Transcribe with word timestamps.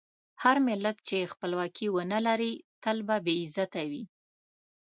هر 0.43 0.57
ملت 0.67 0.97
چې 1.07 1.31
خپلواکي 1.33 1.87
ونه 1.91 2.19
لري، 2.27 2.53
تل 2.83 2.97
به 3.07 3.15
بې 3.25 3.33
عزته 3.41 3.81
وي. 3.91 4.03